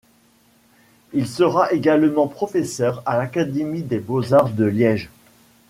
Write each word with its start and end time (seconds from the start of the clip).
Il 1.13 1.27
sera 1.27 1.71
également 1.73 2.27
professeur 2.27 3.03
à 3.05 3.19
l'académie 3.19 3.83
des 3.83 3.99
beaux-arts 3.99 4.49
de 4.49 4.65
Liège. 4.65 5.11